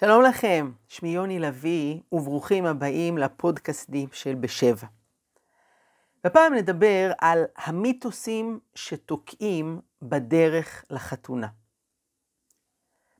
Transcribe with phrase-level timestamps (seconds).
[0.00, 4.86] שלום לכם, שמי יוני לביא, וברוכים הבאים לפודקאסטים של בשבע.
[6.24, 11.48] והפעם נדבר על המיתוסים שתוקעים בדרך לחתונה.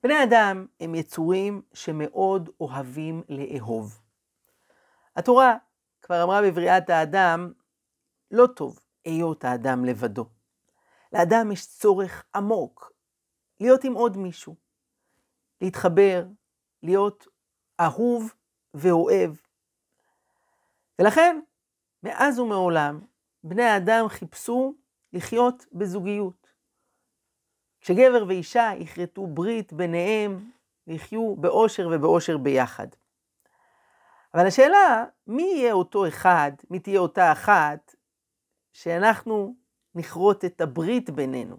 [0.03, 4.01] בני אדם הם יצורים שמאוד אוהבים לאהוב.
[5.17, 5.56] התורה
[6.03, 7.53] כבר אמרה בבריאת האדם,
[8.31, 10.26] לא טוב היות האדם לבדו.
[11.12, 12.92] לאדם יש צורך עמוק
[13.60, 14.54] להיות עם עוד מישהו,
[15.60, 16.24] להתחבר,
[16.83, 17.27] להיות
[17.80, 18.34] אהוב
[18.74, 19.30] ואוהב.
[20.98, 21.41] ולכן,
[22.02, 23.00] מאז ומעולם,
[23.45, 24.74] בני האדם חיפשו
[25.12, 26.52] לחיות בזוגיות.
[27.80, 30.50] כשגבר ואישה יכרתו ברית ביניהם,
[30.86, 32.86] ויחיו באושר ובאושר ביחד.
[34.34, 37.94] אבל השאלה, מי יהיה אותו אחד, מי תהיה אותה אחת,
[38.72, 39.55] שאנחנו
[39.94, 41.56] נכרות את הברית בינינו?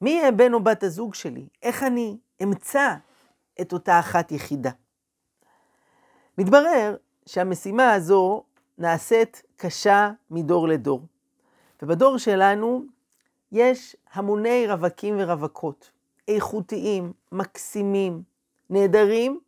[0.00, 1.48] מי יהיה בן או בת הזוג שלי?
[1.62, 2.94] איך אני אמצא
[3.60, 4.70] את אותה אחת יחידה?
[6.38, 8.42] מתברר שהמשימה הזו
[8.78, 11.02] נעשית קשה מדור לדור.
[11.82, 12.84] ובדור שלנו
[13.52, 15.90] יש המוני רווקים ורווקות,
[16.28, 18.22] איכותיים, מקסימים,
[18.70, 19.40] נהדרים,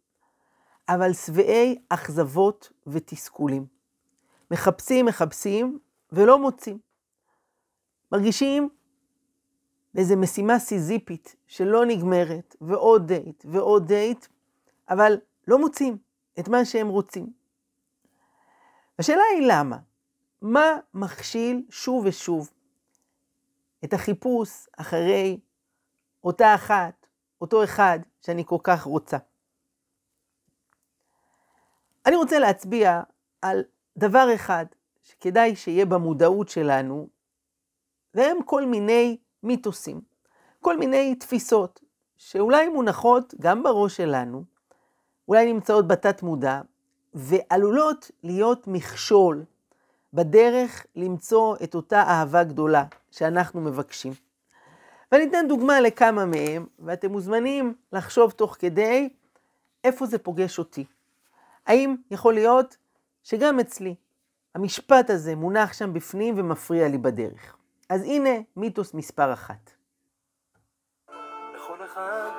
[0.89, 3.67] אבל שבעי אכזבות ותסכולים.
[4.51, 5.79] מחפשים, מחפשים,
[6.13, 6.79] ולא מוצאים.
[8.13, 8.69] מרגישים
[9.95, 14.27] באיזו משימה סיזיפית שלא נגמרת, ועוד דייט ועוד דייט,
[14.89, 15.99] אבל לא מוצאים
[16.41, 17.33] את מה שהם רוצים.
[18.99, 19.79] השאלה היא למה?
[20.43, 22.51] מה מכשיל שוב ושוב
[23.85, 25.41] את החיפוש אחרי
[26.25, 27.07] אותה אחת,
[27.41, 29.17] אותו אחד שאני כל כך רוצה?
[32.07, 33.03] אני רוצה להצביע
[33.43, 33.65] על
[33.97, 34.67] דבר אחד
[35.05, 37.09] שכדאי שיהיה במודעות שלנו,
[38.15, 40.01] והם כל מיני מיתוסים,
[40.61, 41.81] כל מיני תפיסות,
[42.17, 44.45] שאולי מונחות גם בראש שלנו,
[45.29, 46.61] אולי נמצאות בתת מודע,
[47.15, 49.45] ועלולות להיות מכשול
[50.15, 54.13] בדרך למצוא את אותה אהבה גדולה שאנחנו מבקשים.
[55.13, 59.09] ואני אתן דוגמה לכמה מהם, ואתם מוזמנים לחשוב תוך כדי
[59.85, 60.85] איפה זה פוגש אותי.
[61.67, 62.77] האם יכול להיות
[63.23, 63.95] שגם אצלי
[64.55, 67.57] המשפט הזה מונח שם בפנים ומפריע לי בדרך.
[67.91, 69.71] אז הנה מיתוס מספר אחת.
[71.55, 72.31] לכל אחד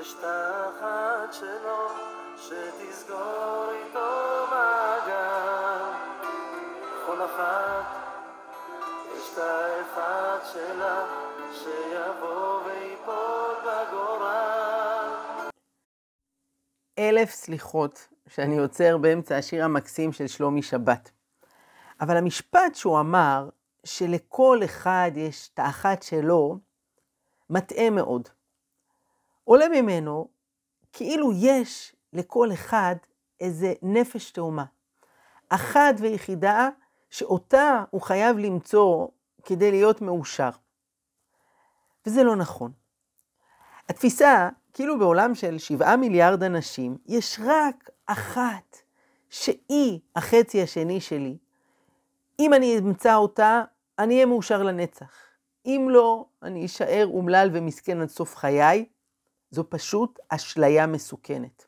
[0.00, 1.88] יש את האחת שלו
[2.36, 5.82] שתסגור איתו מעגל.
[6.82, 7.84] לכל אחת
[9.16, 11.06] יש את האחד שלה
[11.52, 15.10] שיבוא ויפול בגורל.
[16.98, 21.10] אלף סליחות שאני עוצר באמצע השיר המקסים של שלומי שבת.
[22.00, 23.48] אבל המשפט שהוא אמר,
[23.86, 26.58] שלכל אחד יש את האחת שלו,
[27.50, 28.28] מטעה מאוד.
[29.44, 30.28] עולה ממנו
[30.92, 32.96] כאילו יש לכל אחד
[33.40, 34.64] איזה נפש תאומה.
[35.48, 36.68] אחת ויחידה
[37.10, 39.08] שאותה הוא חייב למצוא
[39.44, 40.50] כדי להיות מאושר.
[42.06, 42.72] וזה לא נכון.
[43.88, 48.76] התפיסה, כאילו בעולם של שבעה מיליארד אנשים, יש רק אחת
[49.30, 51.36] שהיא החצי השני שלי.
[52.38, 53.62] אם אני אמצא אותה,
[53.98, 55.26] אני אהיה מאושר לנצח.
[55.66, 58.84] אם לא, אני אשאר אומלל ומסכן עד סוף חיי.
[59.50, 61.66] זו פשוט אשליה מסוכנת.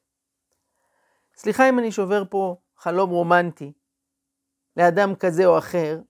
[1.37, 3.72] סליחה אם אני שובר פה חלום רומנטי
[4.77, 6.00] לאדם כזה או אחר,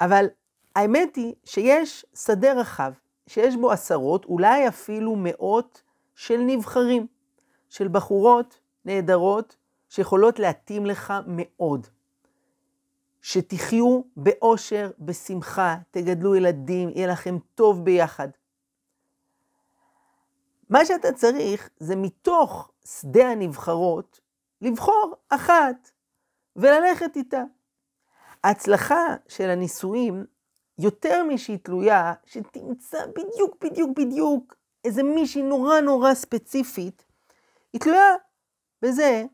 [0.00, 0.26] אבל
[0.76, 2.92] האמת היא שיש שדה רחב,
[3.26, 5.82] שיש בו עשרות, אולי אפילו מאות
[6.14, 7.06] של נבחרים,
[7.70, 9.56] של בחורות נהדרות
[9.88, 11.86] שיכולות להתאים לך מאוד.
[13.24, 18.28] שתחיו באושר, בשמחה, תגדלו ילדים, יהיה לכם טוב ביחד.
[20.70, 24.20] מה שאתה צריך זה מתוך שדה הנבחרות,
[24.60, 25.90] לבחור אחת
[26.56, 27.42] וללכת איתה.
[28.44, 30.24] ההצלחה של הנישואים,
[30.78, 34.54] יותר משהיא תלויה, שתמצא בדיוק, בדיוק, בדיוק
[34.84, 37.04] איזה מישהי נורא נורא ספציפית,
[37.72, 38.14] היא תלויה
[38.82, 39.24] בזה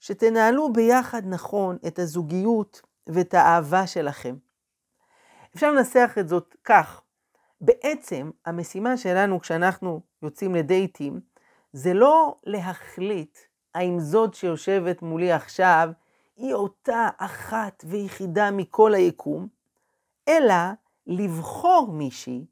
[0.00, 4.36] שתנהלו ביחד נכון את הזוגיות ואת האהבה שלכם.
[5.54, 7.00] אפשר לנסח את זאת כך,
[7.60, 11.20] בעצם המשימה שלנו כשאנחנו יוצאים לדייטים,
[11.72, 13.38] זה לא להחליט
[13.74, 15.90] האם זאת שיושבת מולי עכשיו
[16.36, 19.48] היא אותה אחת ויחידה מכל היקום,
[20.28, 20.54] אלא
[21.06, 22.46] לבחור מישהי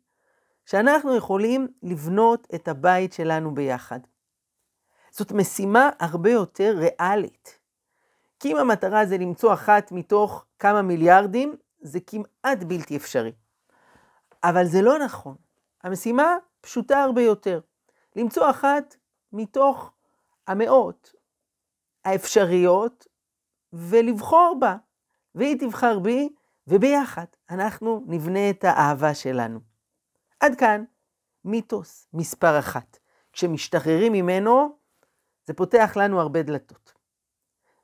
[0.67, 4.01] שאנחנו יכולים לבנות את הבית שלנו ביחד.
[5.11, 7.59] זאת משימה הרבה יותר ריאלית.
[8.43, 13.33] כי אם המטרה זה למצוא אחת מתוך כמה מיליארדים, זה כמעט בלתי אפשרי.
[14.45, 15.37] אבל זה לא נכון.
[15.85, 17.61] המשימה פשוטה הרבה יותר.
[18.17, 18.97] למצוא אחת
[19.33, 19.93] מתוך
[20.47, 21.13] המאות
[22.05, 23.07] האפשריות
[23.73, 24.77] ולבחור בה,
[25.35, 26.29] והיא תבחר בי,
[26.67, 29.61] וביחד אנחנו נבנה את האהבה שלנו.
[30.41, 30.85] עד כאן
[31.45, 32.99] מיתוס מספר אחת.
[33.33, 34.79] כשמשתחררים ממנו,
[35.45, 36.92] זה פותח לנו הרבה דלתות.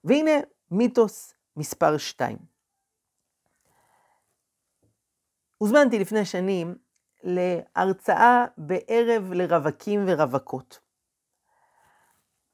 [0.05, 0.31] והנה
[0.71, 2.39] מיתוס מספר שתיים.
[5.59, 6.75] הוזמנתי לפני שנים
[7.23, 10.81] להרצאה בערב לרווקים ורווקות.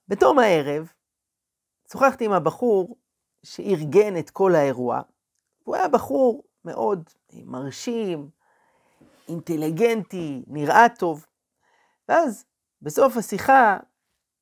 [0.08, 0.92] בתום הערב,
[1.92, 2.96] שוחחתי עם הבחור
[3.42, 5.00] שארגן את כל האירוע,
[5.64, 8.30] הוא היה בחור מאוד מרשים,
[9.28, 11.26] אינטליגנטי, נראה טוב.
[12.08, 12.44] ואז
[12.82, 13.76] בסוף השיחה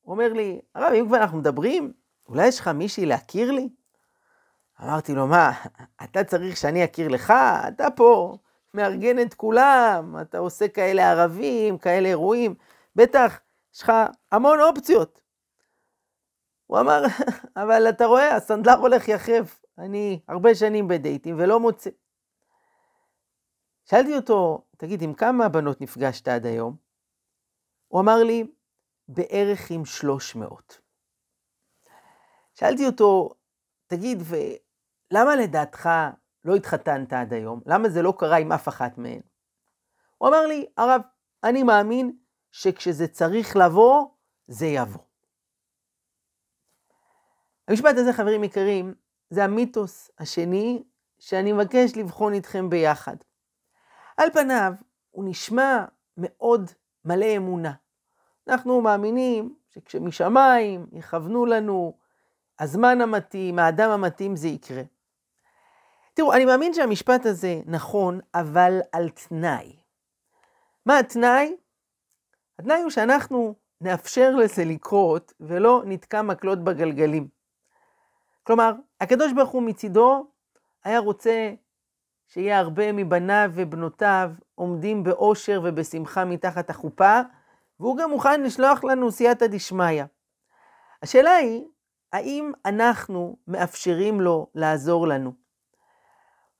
[0.01, 1.93] הוא אומר לי, הרב, אם כבר אנחנו מדברים,
[2.27, 3.69] אולי יש לך מישהי להכיר לי?
[4.81, 5.51] אמרתי לו, מה,
[6.03, 7.33] אתה צריך שאני אכיר לך?
[7.67, 8.37] אתה פה
[8.73, 12.55] מארגן את כולם, אתה עושה כאלה ערבים, כאלה אירועים,
[12.95, 13.39] בטח
[13.75, 13.91] יש לך
[14.31, 15.21] המון אופציות.
[16.67, 17.03] הוא אמר,
[17.63, 21.89] אבל אתה רואה, הסנדלר הולך יחף, אני הרבה שנים בדייטים ולא מוצא.
[23.85, 26.75] שאלתי אותו, תגיד, עם כמה בנות נפגשת עד היום?
[27.87, 28.47] הוא אמר לי,
[29.07, 30.82] בערך עם 300.
[32.55, 33.29] שאלתי אותו,
[33.87, 35.89] תגיד, ולמה לדעתך
[36.45, 37.61] לא התחתנת עד היום?
[37.65, 39.21] למה זה לא קרה עם אף אחת מהן?
[40.17, 41.01] הוא אמר לי, הרב,
[41.43, 42.17] אני מאמין
[42.51, 44.07] שכשזה צריך לבוא,
[44.47, 45.01] זה יבוא.
[47.67, 48.93] המשפט הזה, חברים יקרים,
[49.29, 50.83] זה המיתוס השני
[51.19, 53.15] שאני מבקש לבחון איתכם ביחד.
[54.17, 54.73] על פניו,
[55.11, 55.85] הוא נשמע
[56.17, 56.71] מאוד
[57.05, 57.73] מלא אמונה.
[58.47, 61.97] אנחנו מאמינים שכשמשמיים יכוונו לנו
[62.59, 64.81] הזמן המתאים, האדם המתאים, זה יקרה.
[66.13, 69.75] תראו, אני מאמין שהמשפט הזה נכון, אבל על תנאי.
[70.85, 71.55] מה התנאי?
[72.59, 77.27] התנאי הוא שאנחנו נאפשר לזה לקרות ולא נתקע מקלות בגלגלים.
[78.43, 80.27] כלומר, הקדוש ברוך הוא מצידו
[80.83, 81.53] היה רוצה
[82.27, 87.21] שיהיה הרבה מבניו ובנותיו עומדים באושר ובשמחה מתחת החופה,
[87.79, 90.03] והוא גם מוכן לשלוח לנו סייעתא דשמיא.
[91.01, 91.63] השאלה היא,
[92.13, 95.33] האם אנחנו מאפשרים לו לעזור לנו?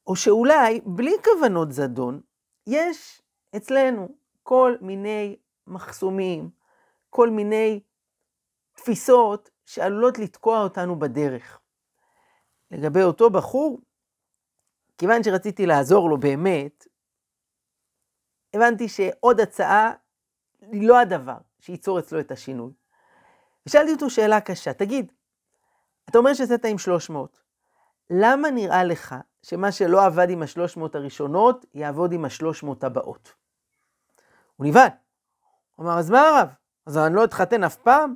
[0.08, 2.22] או שאולי, בלי כוונות זדון,
[2.68, 3.22] יש
[3.56, 5.36] אצלנו כל מיני
[5.68, 6.50] מחסומים,
[7.10, 7.80] כל מיני
[8.74, 11.60] תפיסות שעלולות לתקוע אותנו בדרך.
[12.72, 13.80] לגבי אותו בחור,
[14.98, 16.88] כיוון שרציתי לעזור לו באמת,
[18.54, 19.92] הבנתי שעוד הצעה
[20.62, 22.72] היא לא הדבר שייצור אצלו את השינוי.
[23.66, 25.12] ושאלתי אותו שאלה קשה, תגיד,
[26.10, 27.42] אתה אומר שיצאת עם 300,
[28.10, 33.34] למה נראה לך שמה שלא עבד עם השלוש מאות הראשונות, יעבוד עם השלוש מאות הבאות?
[34.56, 34.88] הוא נבהל.
[35.76, 36.50] הוא אמר, אז מה הרב?
[36.86, 38.16] אז אני לא אתחתן אף פעם?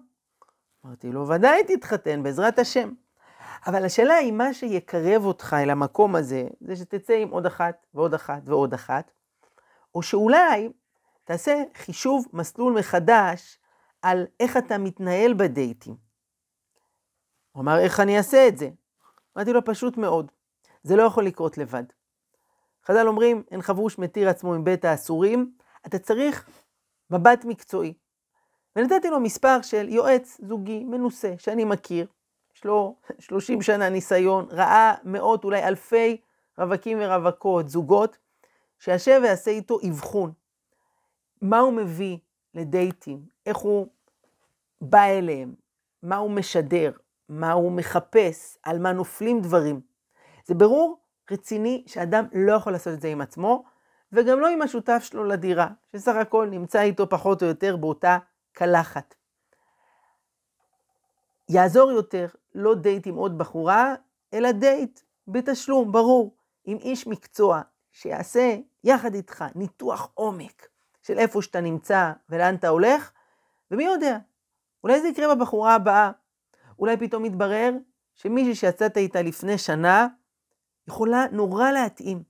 [0.86, 2.92] אמרתי לו, ודאי תתחתן, בעזרת השם.
[3.68, 8.14] אבל השאלה היא, מה שיקרב אותך אל המקום הזה, זה שתצא עם עוד אחת ועוד
[8.14, 9.12] אחת ועוד אחת,
[9.96, 10.70] או שאולי
[11.24, 13.60] תעשה חישוב מסלול מחדש
[14.02, 16.07] על איך אתה מתנהל בדייטים.
[17.58, 18.70] הוא אמר, איך אני אעשה את זה?
[19.38, 20.32] אמרתי לו, פשוט מאוד.
[20.84, 21.84] זה לא יכול לקרות לבד.
[22.86, 25.52] חז"ל אומרים, אין חבוש מתיר עצמו מבית האסורים,
[25.88, 26.50] אתה צריך
[27.12, 27.94] מבט מקצועי.
[28.76, 32.08] ונתתי לו מספר של יועץ זוגי מנוסה שאני מכיר,
[32.56, 36.18] יש לו 30 שנה ניסיון, ראה מאות, אולי אלפי
[36.58, 38.18] רווקים ורווקות, זוגות,
[38.80, 40.32] שישב ויעשה איתו אבחון.
[41.42, 42.18] מה הוא מביא
[42.54, 43.88] לדייטים, איך הוא
[44.82, 45.56] בא אליהם,
[46.04, 46.92] מה הוא משדר,
[47.30, 49.82] מה הוא מחפש, על מה נופלים דברים.
[50.46, 51.00] זה ברור
[51.32, 53.64] רציני שאדם לא יכול לעשות את זה עם עצמו,
[54.12, 58.18] וגם לא עם השותף שלו לדירה, שסך הכל נמצא איתו פחות או יותר באותה
[58.52, 59.16] קלחת.
[61.50, 63.96] יעזור יותר לא דייט עם עוד בחורה,
[64.34, 70.68] אלא דייט בתשלום, ברור, עם איש מקצוע שיעשה יחד איתך ניתוח עומק
[71.02, 73.12] של איפה שאתה נמצא ולאן אתה הולך,
[73.72, 74.18] ומי יודע,
[74.84, 76.12] אולי זה יקרה בבחורה הבאה.
[76.80, 77.72] אולי פתאום יתברר
[78.16, 80.08] שמישהי שיצאת איתה לפני שנה
[80.88, 82.24] יכולה נורא להתאים,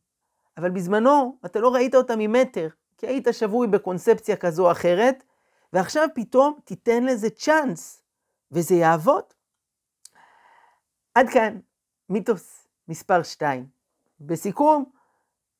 [0.58, 5.24] אבל בזמנו אתה לא ראית אותה ממטר, כי היית שבוי בקונספציה כזו או אחרת,
[5.74, 8.01] ועכשיו פתאום תיתן לזה צ'אנס,
[8.51, 9.24] וזה יעבוד.
[11.16, 11.60] עד כאן
[12.10, 13.68] מיתוס מספר 2.
[14.20, 14.86] בסיכום,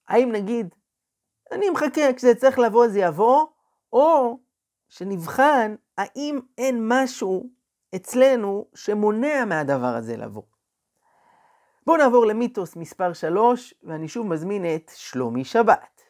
[0.08, 0.76] האם נגיד,
[1.52, 3.46] אני מחכה, כשזה צריך לבוא זה יבוא,
[3.94, 4.40] או
[4.90, 7.50] שנבחן האם אין משהו
[7.96, 10.44] אצלנו שמונע מהדבר הזה לבוא.
[11.86, 16.02] בואו נעבור למיתוס מספר 3, ואני שוב מזמין את שלומי שבת.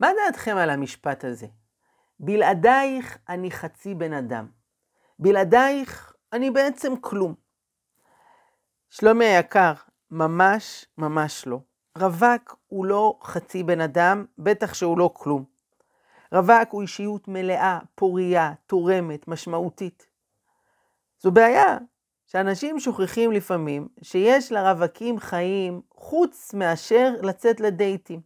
[0.00, 1.46] מה דעתכם על המשפט הזה?
[2.22, 4.46] בלעדייך אני חצי בן אדם.
[5.18, 7.34] בלעדייך אני בעצם כלום.
[8.90, 9.72] שלומי היקר,
[10.10, 11.60] ממש ממש לא.
[11.98, 15.44] רווק הוא לא חצי בן אדם, בטח שהוא לא כלום.
[16.32, 20.06] רווק הוא אישיות מלאה, פורייה, תורמת, משמעותית.
[21.18, 21.78] זו בעיה
[22.26, 28.20] שאנשים שוכחים לפעמים שיש לרווקים חיים חוץ מאשר לצאת לדייטים.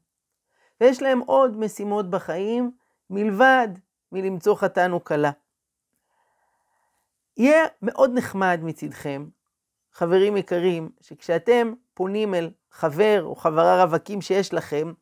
[0.81, 2.71] ויש להם עוד משימות בחיים
[3.11, 3.69] מלבד
[4.15, 5.31] מלמצוא חתן או כלה.
[7.37, 9.29] יהיה מאוד נחמד מצדכם,
[9.93, 14.93] חברים יקרים, שכשאתם פונים אל חבר או חברה רווקים שיש לכם,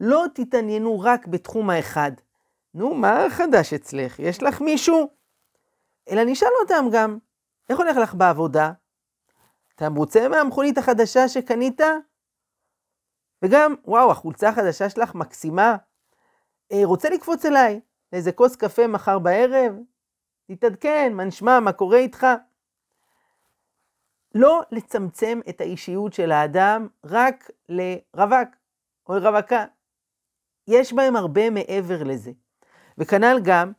[0.00, 2.12] לא תתעניינו רק בתחום האחד.
[2.74, 4.18] נו, מה חדש אצלך?
[4.18, 5.08] יש לך מישהו?
[6.10, 7.18] אלא נשאל אותם גם,
[7.70, 8.72] איך הולך לך בעבודה?
[9.74, 11.80] אתה מרוצה מהמכונית החדשה שקנית?
[13.42, 15.76] וגם, וואו, החולצה החדשה שלך מקסימה.
[16.72, 17.80] אה, רוצה לקפוץ אליי
[18.12, 19.74] לאיזה כוס קפה מחר בערב?
[20.46, 22.26] תתעדכן, מה נשמע, מה קורה איתך?
[24.34, 28.48] לא לצמצם את האישיות של האדם רק לרווק
[29.08, 29.64] או לרווקה.
[30.68, 32.30] יש בהם הרבה מעבר לזה.
[32.98, 33.72] וכנ"ל גם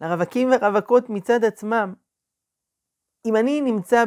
[0.00, 1.94] לרווקים ורווקות מצד עצמם.
[3.26, 4.04] אם אני נמצא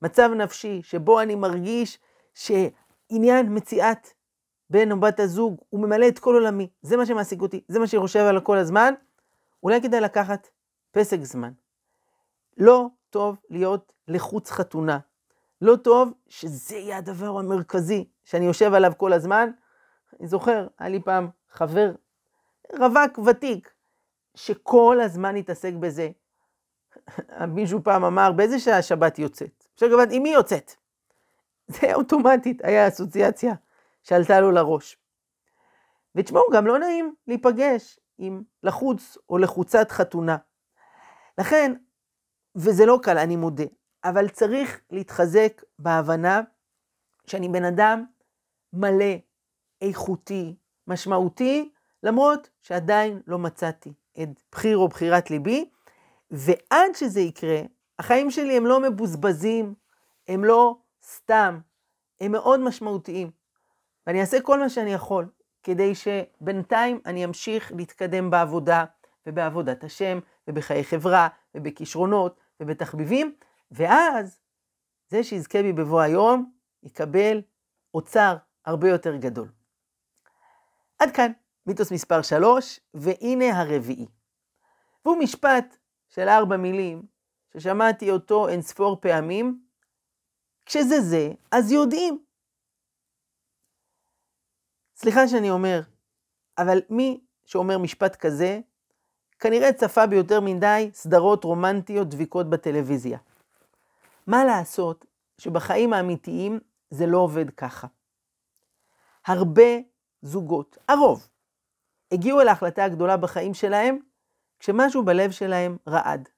[0.00, 1.98] במצב נפשי שבו אני מרגיש
[2.34, 4.08] שעניין מציאת
[4.74, 7.86] בן או בת הזוג הוא ממלא את כל עולמי, זה מה שמעסיק אותי, זה מה
[7.86, 8.94] שאני חושב עליו כל הזמן,
[9.62, 10.48] אולי כדאי לקחת
[10.90, 11.52] פסק זמן.
[12.58, 14.98] לא טוב להיות לחוץ חתונה.
[15.60, 19.50] לא טוב שזה יהיה הדבר המרכזי שאני יושב עליו כל הזמן.
[20.20, 21.92] אני זוכר, היה לי פעם חבר
[22.72, 23.72] רווק ותיק,
[24.34, 26.08] שכל הזמן התעסק בזה.
[27.48, 29.64] מישהו פעם אמר, באיזה שעה השבת יוצאת?
[29.74, 30.74] עכשיו עם מי יוצאת?
[31.80, 33.54] זה אוטומטית היה אסוציאציה
[34.04, 34.96] שעלתה לו לראש.
[36.14, 40.36] ותשמעו, גם לא נעים להיפגש עם לחוץ או לחוצת חתונה.
[41.38, 41.72] לכן,
[42.56, 43.64] וזה לא קל, אני מודה,
[44.04, 46.40] אבל צריך להתחזק בהבנה
[47.26, 48.04] שאני בן אדם
[48.72, 49.14] מלא,
[49.80, 50.56] איכותי,
[50.86, 53.92] משמעותי, למרות שעדיין לא מצאתי
[54.22, 55.70] את בחיר או בחירת ליבי,
[56.30, 57.60] ועד שזה יקרה,
[57.98, 59.74] החיים שלי הם לא מבוזבזים,
[60.28, 61.60] הם לא סתם,
[62.20, 63.30] הם מאוד משמעותיים.
[64.06, 65.28] ואני אעשה כל מה שאני יכול
[65.62, 68.84] כדי שבינתיים אני אמשיך להתקדם בעבודה
[69.26, 70.18] ובעבודת השם
[70.48, 73.34] ובחיי חברה ובכישרונות ובתחביבים,
[73.70, 74.40] ואז
[75.08, 77.42] זה שיזכה בי בבוא היום יקבל
[77.94, 79.48] אוצר הרבה יותר גדול.
[80.98, 81.32] עד כאן
[81.66, 84.06] מיתוס מספר 3, והנה הרביעי.
[85.04, 85.76] והוא משפט
[86.08, 87.02] של ארבע מילים,
[87.56, 89.60] ששמעתי אותו אין ספור פעמים,
[90.66, 92.24] כשזה זה, אז יודעים.
[95.04, 95.80] סליחה שאני אומר,
[96.58, 98.60] אבל מי שאומר משפט כזה,
[99.38, 103.18] כנראה צפה ביותר מדי סדרות רומנטיות דביקות בטלוויזיה.
[104.26, 105.06] מה לעשות
[105.38, 107.86] שבחיים האמיתיים זה לא עובד ככה.
[109.26, 109.78] הרבה
[110.22, 111.28] זוגות, הרוב,
[112.12, 113.98] הגיעו אל ההחלטה הגדולה בחיים שלהם
[114.58, 116.28] כשמשהו בלב שלהם רעד.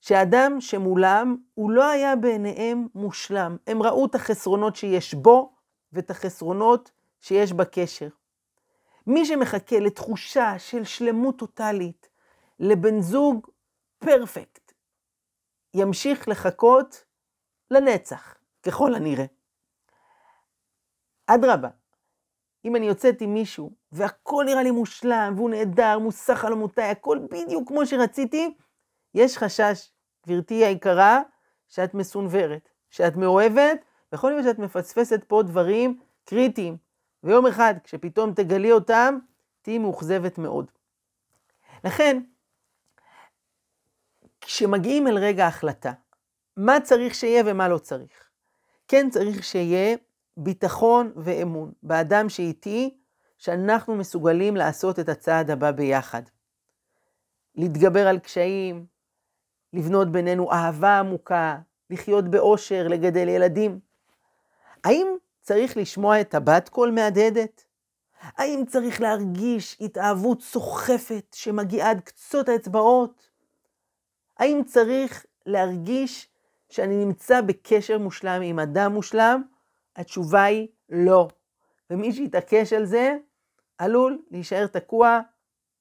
[0.00, 3.56] שאדם שמולם הוא לא היה בעיניהם מושלם.
[3.66, 5.54] הם ראו את החסרונות שיש בו
[5.92, 6.90] ואת החסרונות
[7.24, 8.08] שיש בקשר.
[9.06, 12.08] מי שמחכה לתחושה של שלמות טוטאלית,
[12.60, 13.46] לבן זוג
[13.98, 14.72] פרפקט,
[15.74, 17.04] ימשיך לחכות
[17.70, 19.24] לנצח, ככל הנראה.
[21.26, 21.68] אדרבה,
[22.64, 27.18] אם אני יוצאת עם מישהו והכל נראה לי מושלם והוא נהדר, מוסך על עמותיי, הכל
[27.30, 28.54] בדיוק כמו שרציתי,
[29.14, 29.90] יש חשש,
[30.26, 31.20] גברתי היקרה,
[31.68, 36.83] שאת מסונוורת, שאת מאוהבת, ויכול להיות שאת מפספסת פה דברים קריטיים.
[37.24, 39.18] ויום אחד, כשפתאום תגלי אותם,
[39.62, 40.70] תהיי מאוכזבת מאוד.
[41.84, 42.22] לכן,
[44.40, 45.92] כשמגיעים אל רגע ההחלטה,
[46.56, 48.30] מה צריך שיהיה ומה לא צריך?
[48.88, 49.96] כן צריך שיהיה
[50.36, 52.96] ביטחון ואמון באדם שאיתי,
[53.38, 56.22] שאנחנו מסוגלים לעשות את הצעד הבא ביחד.
[57.54, 58.86] להתגבר על קשיים,
[59.72, 61.58] לבנות בינינו אהבה עמוקה,
[61.90, 63.80] לחיות באושר, לגדל ילדים.
[64.84, 65.06] האם
[65.44, 67.64] צריך לשמוע את הבת קול מהדהדת?
[68.20, 73.30] האם צריך להרגיש התאהבות סוחפת שמגיעה עד קצות האצבעות?
[74.38, 76.28] האם צריך להרגיש
[76.70, 79.42] שאני נמצא בקשר מושלם עם אדם מושלם?
[79.96, 81.28] התשובה היא לא.
[81.90, 83.16] ומי שיתעקש על זה,
[83.78, 85.20] עלול להישאר תקוע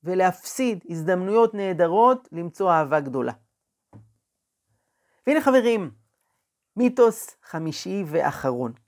[0.04, 3.34] ולהפסיד הזדמנויות נהדרות למצוא אהבה גדולה.
[5.28, 5.92] והנה חברים,
[6.76, 8.83] מיתוס חמישי ואחרון.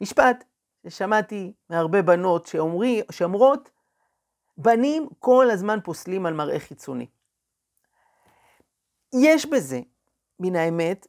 [0.00, 0.44] משפט
[0.86, 3.70] ששמעתי מהרבה בנות שאומרי, שאומרות,
[4.56, 7.06] בנים כל הזמן פוסלים על מראה חיצוני.
[9.14, 9.80] יש בזה,
[10.40, 11.06] מן האמת,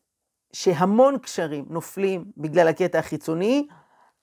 [0.53, 3.67] שהמון קשרים נופלים בגלל הקטע החיצוני,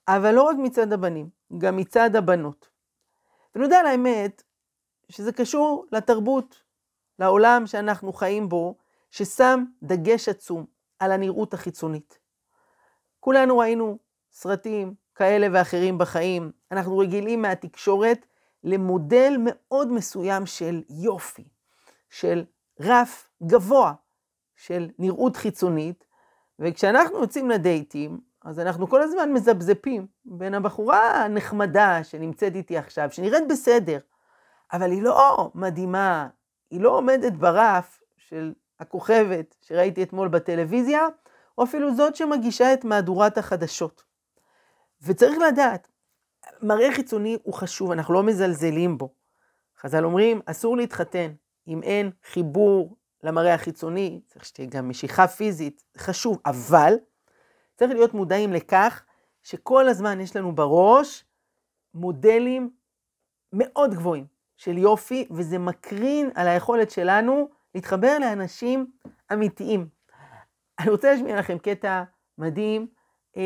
[0.07, 2.69] אבל לא רק מצד הבנים, גם מצד הבנות.
[3.55, 4.43] ונודע על האמת
[5.09, 6.63] שזה קשור לתרבות,
[7.19, 8.77] לעולם שאנחנו חיים בו,
[9.11, 10.65] ששם דגש עצום
[10.99, 12.19] על הנראות החיצונית.
[13.19, 13.97] כולנו ראינו
[14.31, 18.25] סרטים כאלה ואחרים בחיים, אנחנו רגילים מהתקשורת
[18.63, 21.47] למודל מאוד מסוים של יופי,
[22.09, 22.43] של
[22.79, 23.93] רף גבוה
[24.55, 26.05] של נראות חיצונית,
[26.59, 33.43] וכשאנחנו יוצאים לדייטים, אז אנחנו כל הזמן מזפזפים בין הבחורה הנחמדה שנמצאת איתי עכשיו, שנראית
[33.49, 33.99] בסדר,
[34.73, 36.27] אבל היא לא מדהימה,
[36.71, 41.07] היא לא עומדת ברף של הכוכבת שראיתי אתמול בטלוויזיה,
[41.57, 44.08] או אפילו זאת שמגישה את מהדורת החדשות.
[45.01, 45.87] וצריך לדעת,
[46.61, 49.13] מראה חיצוני הוא חשוב, אנחנו לא מזלזלים בו.
[49.79, 51.31] חז"ל אומרים, אסור להתחתן
[51.67, 56.93] אם אין חיבור למראה החיצוני, צריך שתהיה גם משיכה פיזית, חשוב, אבל
[57.75, 59.05] צריך להיות מודעים לכך
[59.43, 61.25] שכל הזמן יש לנו בראש
[61.93, 62.69] מודלים
[63.53, 64.25] מאוד גבוהים
[64.57, 68.91] של יופי, וזה מקרין על היכולת שלנו להתחבר לאנשים
[69.33, 69.87] אמיתיים.
[70.79, 72.03] אני רוצה להשמיע לכם קטע
[72.37, 72.87] מדהים,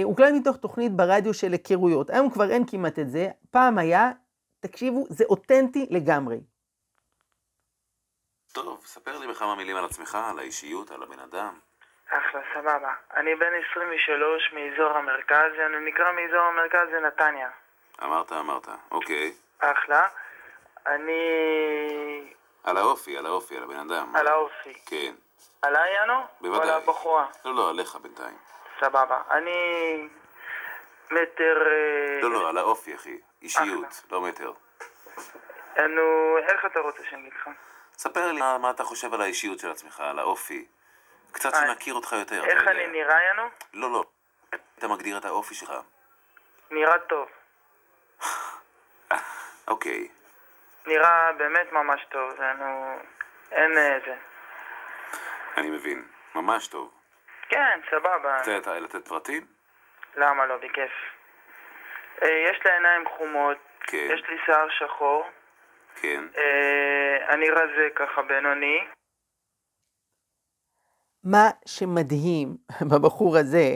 [0.04, 2.10] הוקלט מתוך תוכנית ברדיו של היכרויות.
[2.10, 4.12] היום כבר אין כמעט את זה, פעם היה,
[4.60, 6.40] תקשיבו, זה אותנטי לגמרי.
[8.54, 11.60] טוב, ספר לי בכמה מילים על עצמך, על האישיות, על הבן אדם.
[12.08, 12.94] אחלה, סבבה.
[13.16, 17.50] אני בן 23 מאזור המרכז, אני נקרא מאזור המרכז זה נתניה.
[18.04, 18.68] אמרת, אמרת.
[18.92, 19.34] אוקיי.
[19.60, 20.08] אחלה.
[20.88, 22.34] אני...
[22.64, 24.16] על האופי, על האופי, על הבן אדם.
[24.16, 24.74] על האופי.
[24.86, 25.14] כן.
[25.62, 26.14] עליי יאנו?
[26.42, 26.70] בוודאי.
[26.70, 27.28] או על הבחורה?
[27.46, 28.38] לא, לא, עליך בינתיים.
[28.84, 29.22] סבבה.
[29.32, 30.10] אני...
[31.12, 31.68] מטר...
[31.68, 33.18] אה, לא, לא, על האופי, אחי.
[33.42, 34.52] אישיות, לא מטר.
[35.78, 37.50] נו, איך אתה רוצה שאני אגיד לך?
[37.98, 40.66] ספר לי מה, אתה חושב על האישיות של עצמך, על האופי.
[41.32, 42.46] קצת אה, שנכיר אותך יותר.
[42.46, 42.88] איך אני.
[42.88, 43.50] נראה יאנו?
[43.74, 44.04] לא, לא.
[44.78, 45.74] אתה מגדיר את האופי שלך.
[46.72, 47.30] נראה טוב.
[49.68, 50.08] אוקיי.
[50.86, 52.98] נראה באמת ממש טוב, זה נו...
[53.52, 54.16] אין אה, זה.
[55.58, 56.06] אני מבין.
[56.36, 57.03] ממש טוב.
[57.54, 58.38] כן, סבבה.
[58.38, 59.46] רוצה אתה לתת פרטים?
[60.16, 60.58] למה לא?
[60.58, 60.92] בכיף.
[62.24, 64.08] אה, יש לה עיניים חומות, כן.
[64.14, 65.24] יש לי שיער שחור,
[65.96, 66.24] כן.
[66.38, 68.80] אה, אני רזה ככה בינוני.
[71.24, 72.58] מה שמדהים
[72.92, 73.70] בבחור הזה,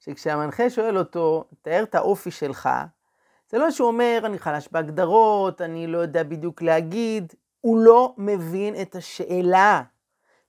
[0.00, 2.68] שכשהמנחה שואל אותו, תאר את האופי שלך,
[3.48, 8.74] זה לא שהוא אומר, אני חלש בהגדרות, אני לא יודע בדיוק להגיד, הוא לא מבין
[8.82, 9.82] את השאלה.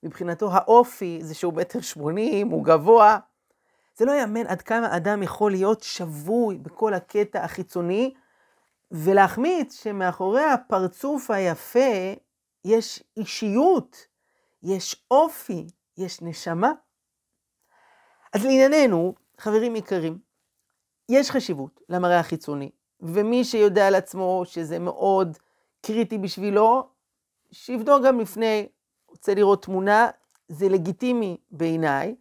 [0.06, 3.18] מבחינתו האופי זה שהוא מטר שמונים, הוא גבוה.
[3.96, 8.14] זה לא יאמן עד כמה אדם יכול להיות שבוי בכל הקטע החיצוני,
[8.90, 12.14] ולהחמיץ שמאחורי הפרצוף היפה
[12.64, 13.96] יש אישיות,
[14.62, 15.66] יש אופי,
[15.98, 16.72] יש נשמה.
[18.32, 20.18] אז לענייננו, חברים יקרים,
[21.08, 25.36] יש חשיבות למראה החיצוני, ומי שיודע על עצמו שזה מאוד
[25.86, 26.88] קריטי בשבילו,
[27.50, 28.68] שיבדוק גם לפני,
[29.10, 30.10] רוצה לראות תמונה,
[30.48, 32.16] זה לגיטימי בעיניי.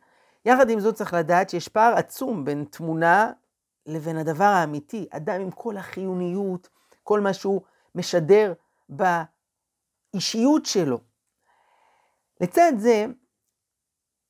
[0.45, 3.31] יחד עם זאת צריך לדעת שיש פער עצום בין תמונה
[3.85, 6.69] לבין הדבר האמיתי, אדם עם כל החיוניות,
[7.03, 7.61] כל מה שהוא
[7.95, 8.53] משדר
[8.89, 10.99] באישיות שלו.
[12.41, 13.05] לצד זה,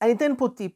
[0.01, 0.71] אני אתן פה טיפ.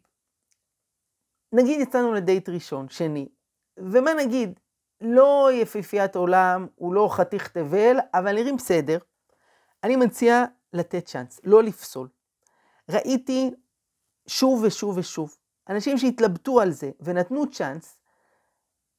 [1.53, 3.29] נגיד יצאנו לדייט ראשון, שני,
[3.77, 4.59] ומה נגיד,
[5.01, 8.97] לא יפיפיית עולם, הוא לא חתיך תבל, אבל נראים בסדר.
[9.83, 12.07] אני מציע לתת צ'אנס, לא לפסול.
[12.89, 13.51] ראיתי
[14.27, 15.35] שוב ושוב ושוב,
[15.69, 17.99] אנשים שהתלבטו על זה ונתנו צ'אנס,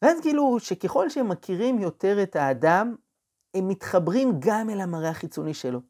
[0.03, 2.97] ואז גילו שככל שהם מכירים יותר את האדם,
[3.55, 5.81] הם מתחברים גם אל המראה החיצוני שלו.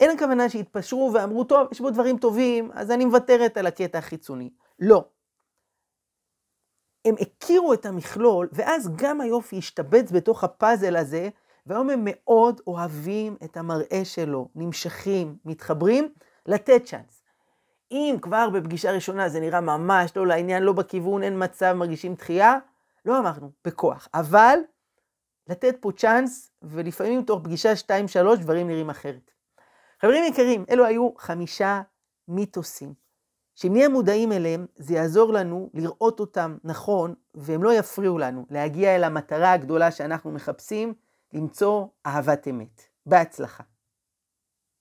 [0.00, 4.50] אין הכוונה שהתפשרו ואמרו, טוב, יש בו דברים טובים, אז אני מוותרת על הקטע החיצוני.
[4.78, 5.04] לא.
[7.04, 11.28] הם הכירו את המכלול, ואז גם היופי השתבץ בתוך הפאזל הזה,
[11.66, 16.12] והיום הם מאוד אוהבים את המראה שלו, נמשכים, מתחברים,
[16.46, 17.22] לתת צ'אנס.
[17.90, 22.58] אם כבר בפגישה ראשונה זה נראה ממש לא לעניין, לא בכיוון, אין מצב, מרגישים דחייה,
[23.04, 24.08] לא אמרנו, בכוח.
[24.14, 24.58] אבל
[25.48, 27.72] לתת פה צ'אנס, ולפעמים תוך פגישה
[28.36, 29.30] 2-3 דברים נראים אחרת.
[30.02, 31.82] חברים יקרים, אלו היו חמישה
[32.28, 32.94] מיתוסים,
[33.54, 38.96] שאם נהיה מודעים אליהם, זה יעזור לנו לראות אותם נכון, והם לא יפריעו לנו להגיע
[38.96, 40.94] אל המטרה הגדולה שאנחנו מחפשים,
[41.32, 42.82] למצוא אהבת אמת.
[43.06, 43.62] בהצלחה.